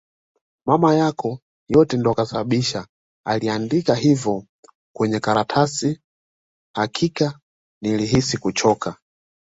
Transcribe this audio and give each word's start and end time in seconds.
Mama 0.67 0.95
yako 0.95 1.39
yote 1.67 1.97
ndo 1.97 2.13
kasababisha 2.13 2.87
aliniandikia 3.25 3.95
hivo 3.95 4.45
kwenye 4.95 5.19
karatasi 5.19 6.01
hakika 6.75 7.39
nilihisi 7.81 8.37
kuchoka 8.37 8.95